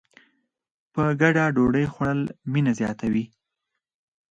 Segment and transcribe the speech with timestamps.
[0.93, 3.25] په ګډه ډوډۍ خوړل مینه زیاتوي.